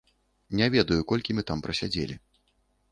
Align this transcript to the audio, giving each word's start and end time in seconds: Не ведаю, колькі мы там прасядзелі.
Не 0.61 0.69
ведаю, 0.75 0.99
колькі 1.11 1.31
мы 1.39 1.47
там 1.51 1.63
прасядзелі. 1.67 2.15